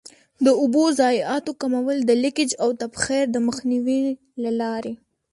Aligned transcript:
د 0.45 0.47
اوبو 0.61 0.83
ضایعاتو 0.99 1.51
کمول 1.61 1.97
د 2.05 2.11
لیکج 2.23 2.49
او 2.63 2.69
تبخیر 2.81 3.25
د 3.31 3.37
مخنیوي 3.47 4.03
له 4.43 4.51
لارې. 4.61 4.93